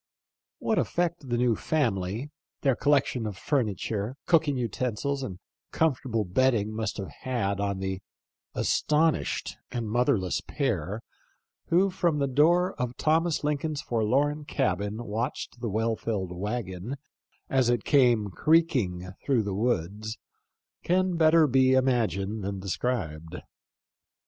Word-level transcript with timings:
What 0.57 0.79
effect 0.79 1.29
the 1.29 1.37
new 1.37 1.55
family, 1.55 2.31
their 2.61 2.75
collection 2.75 3.27
of 3.27 3.37
furniture, 3.37 4.15
cooking 4.25 4.57
uten 4.57 4.95
sils, 4.95 5.21
and 5.21 5.37
comfortable 5.71 6.25
bedding 6.25 6.73
must 6.75 6.97
have 6.97 7.11
had 7.21 7.59
on 7.59 7.77
the 7.77 8.01
astonished 8.55 9.57
and 9.69 9.87
motherless 9.87 10.41
pair 10.41 11.03
who 11.67 11.91
from 11.91 12.17
the 12.17 12.25
door 12.25 12.73
of 12.81 12.97
Thomas 12.97 13.43
Lincoln's 13.43 13.83
forlorn 13.83 14.43
cabin 14.43 15.05
watched 15.05 15.59
the 15.61 15.69
well 15.69 15.95
filled 15.95 16.31
wagon 16.31 16.97
as 17.47 17.69
it 17.69 17.83
came 17.83 18.31
creaking 18.31 19.07
through 19.23 19.43
the 19.43 19.53
woods 19.53 20.17
can 20.83 21.15
better 21.15 21.45
be 21.45 21.73
imagined, 21.73 22.43
than 22.43 22.59
described. 22.59 23.37